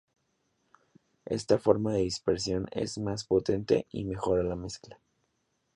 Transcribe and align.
Esta 1.27 1.59
forma 1.59 1.93
de 1.93 1.99
dispersión 1.99 2.65
es 2.71 2.97
más 2.97 3.23
potente 3.23 3.85
y 3.91 4.03
mejora 4.03 4.41
la 4.41 4.55
mezcla. 4.55 4.99